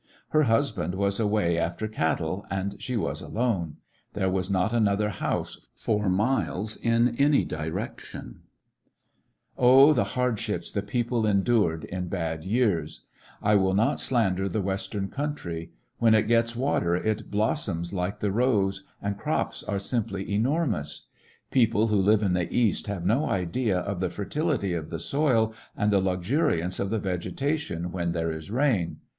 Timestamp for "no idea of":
23.05-23.99